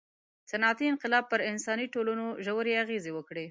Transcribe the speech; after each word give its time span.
•صنعتي 0.51 0.85
انقلاب 0.91 1.23
پر 1.31 1.39
انساني 1.51 1.85
ټولنو 1.93 2.25
ژورې 2.45 2.73
اغېزې 2.83 3.11
وکړې. 3.13 3.45